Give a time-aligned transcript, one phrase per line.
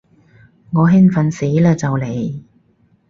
[0.71, 2.41] 我興奮死嘞就嚟